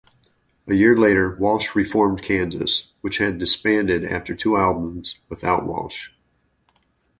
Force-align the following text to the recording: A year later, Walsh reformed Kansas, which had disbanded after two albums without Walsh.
A 0.67 0.73
year 0.73 0.97
later, 0.97 1.35
Walsh 1.35 1.75
reformed 1.75 2.23
Kansas, 2.23 2.87
which 3.01 3.19
had 3.19 3.37
disbanded 3.37 4.03
after 4.03 4.33
two 4.33 4.57
albums 4.57 5.19
without 5.29 5.67
Walsh. 5.67 6.09